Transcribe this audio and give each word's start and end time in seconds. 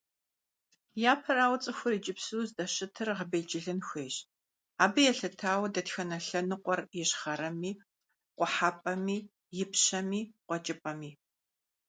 Япэрауэ, 1.11 1.57
цӀыхур 1.63 1.93
иджыпсту 1.97 2.47
здэщытыр 2.49 3.09
гъэбелджылын 3.17 3.79
хуейщ, 3.87 4.15
абы 4.83 4.99
елъытауэ 5.11 5.67
дэтхэнэ 5.73 6.17
лъэныкъуэр 6.27 6.79
ищхъэрэми, 7.01 7.71
къухьэпӀэми, 8.37 9.17
ипщэми, 9.61 10.21
къуэкӀыпӀэми. 10.45 11.11